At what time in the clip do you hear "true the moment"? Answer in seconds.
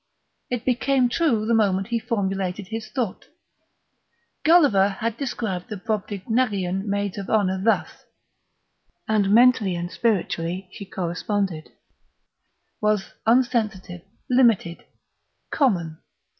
1.09-1.89